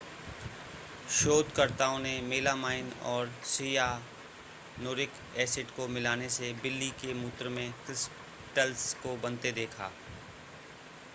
[1.15, 9.15] शोधकर्ताओं ने मेलामाइन और सियानुरिक एसिड को मिलाने से बिल्ली के मूत्र में क्रिस्टल्स को
[9.19, 9.91] बनते देखा